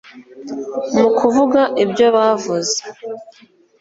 [0.97, 2.79] mu kuvuga ibyo bavuze